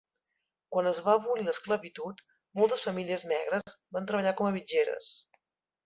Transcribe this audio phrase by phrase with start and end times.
[0.75, 2.25] Quan es va abolir l'esclavitud,
[2.63, 5.17] moltes famílies negres van treballar com a mitgeres.